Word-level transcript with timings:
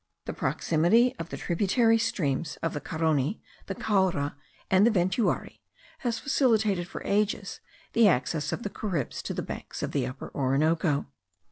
The 0.25 0.33
proximity 0.33 1.15
of 1.19 1.29
the 1.29 1.37
tributary 1.37 1.99
streams 1.99 2.57
of 2.63 2.73
the 2.73 2.81
Carony, 2.81 3.39
the 3.67 3.75
Caura, 3.75 4.35
and 4.71 4.83
the 4.83 4.89
Ventuari, 4.89 5.59
has 5.99 6.17
facilitated 6.17 6.87
for 6.87 7.03
ages 7.05 7.59
the 7.93 8.07
access 8.07 8.51
of 8.51 8.63
the 8.63 8.71
Caribs 8.71 9.21
to 9.21 9.33
the 9.35 9.43
banks 9.43 9.83
of 9.83 9.91
the 9.91 10.07
Upper 10.07 10.31
Orinoco. 10.33 11.05